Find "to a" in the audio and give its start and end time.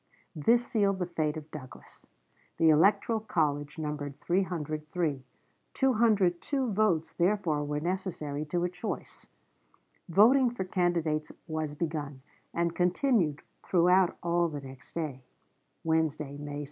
8.45-8.69